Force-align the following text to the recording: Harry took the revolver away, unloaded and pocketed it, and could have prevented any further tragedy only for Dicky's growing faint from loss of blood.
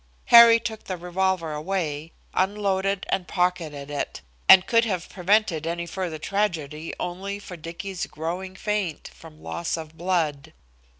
Harry 0.33 0.59
took 0.59 0.85
the 0.85 0.97
revolver 0.97 1.53
away, 1.53 2.11
unloaded 2.33 3.05
and 3.09 3.27
pocketed 3.27 3.91
it, 3.91 4.21
and 4.49 4.65
could 4.65 4.83
have 4.83 5.07
prevented 5.07 5.67
any 5.67 5.85
further 5.85 6.17
tragedy 6.17 6.91
only 6.99 7.37
for 7.37 7.55
Dicky's 7.55 8.07
growing 8.07 8.55
faint 8.55 9.09
from 9.13 9.43
loss 9.43 9.77
of 9.77 9.95
blood. 9.95 10.53